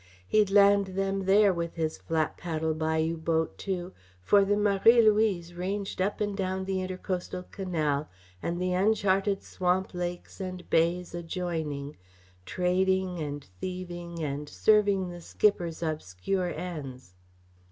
[0.27, 3.93] He'd land them there with his flap paddle bayou boat, too,
[4.23, 8.09] for the Marie Louise ranged up and down the Inter coastal Canal
[8.41, 11.97] and the uncharted swamp lakes and bays adjoining,
[12.47, 17.13] trading and thieving and serving the skipper's obscure ends.